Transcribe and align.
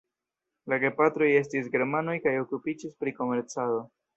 La 0.71 0.79
gepatroj 0.83 1.27
estis 1.41 1.69
germanoj 1.75 2.15
kaj 2.27 2.35
okupiĝis 2.47 2.99
pri 3.05 3.15
komercado. 3.21 3.79